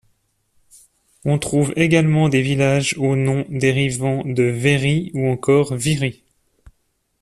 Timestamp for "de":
4.25-4.41